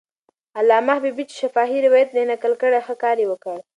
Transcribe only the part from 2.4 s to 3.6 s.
کړ، ښه کار یې وکړ.